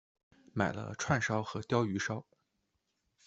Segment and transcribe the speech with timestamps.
[0.51, 2.25] 买了串烧和鲷鱼烧